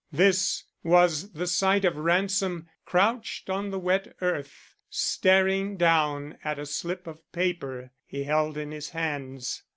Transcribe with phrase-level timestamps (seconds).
[0.11, 6.65] This was the sight of Ransom crouched on the wet earth, staring down at a
[6.65, 9.61] slip of paper he held in his hands.